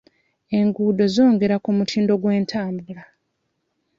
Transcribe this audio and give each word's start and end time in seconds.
Enguudo 0.57 1.03
zongera 1.15 1.55
ku 1.63 1.69
mutindo 1.77 2.13
gw'entambula. 2.21 3.03